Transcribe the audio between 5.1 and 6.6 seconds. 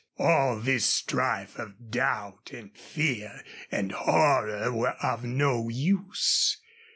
no use.